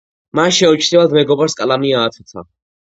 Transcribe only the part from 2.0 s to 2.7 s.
ააცოცა.